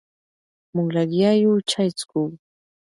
مونږ 0.73 0.89
لګیا 0.97 1.31
یو 1.43 1.53
چای 1.69 1.89
څکو. 1.99 2.23